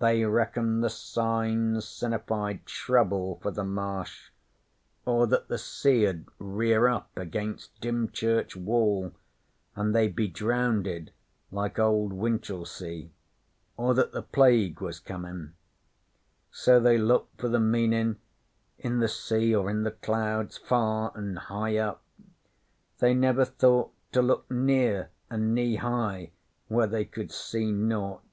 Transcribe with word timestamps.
They 0.00 0.24
reckoned 0.24 0.82
the 0.82 0.90
signs 0.90 1.84
sinnified 1.84 2.64
trouble 2.64 3.38
for 3.40 3.52
the 3.52 3.62
Marsh. 3.62 4.30
Or 5.06 5.28
that 5.28 5.46
the 5.46 5.58
sea 5.58 6.08
'ud 6.08 6.24
rear 6.40 6.88
up 6.88 7.12
against 7.16 7.80
Dymchurch 7.80 8.56
Wall 8.56 9.12
an' 9.76 9.92
they'd 9.92 10.16
be 10.16 10.26
drownded 10.26 11.12
like 11.52 11.78
Old 11.78 12.12
Winchelsea; 12.12 13.12
or 13.76 13.94
that 13.94 14.10
the 14.10 14.22
Plague 14.22 14.80
was 14.80 14.98
comin'. 14.98 15.54
So 16.50 16.80
they 16.80 16.98
looked 16.98 17.40
for 17.40 17.48
the 17.48 17.60
meanin' 17.60 18.18
in 18.76 18.98
the 18.98 19.06
sea 19.06 19.54
or 19.54 19.70
in 19.70 19.84
the 19.84 19.92
clouds 19.92 20.56
far 20.58 21.12
an' 21.16 21.36
high 21.36 21.76
up. 21.76 22.02
They 22.98 23.14
never 23.14 23.44
thought 23.44 23.92
to 24.10 24.20
look 24.20 24.50
near 24.50 25.10
an' 25.30 25.54
knee 25.54 25.76
high, 25.76 26.32
where 26.66 26.88
they 26.88 27.04
could 27.04 27.30
see 27.30 27.70
naught. 27.70 28.24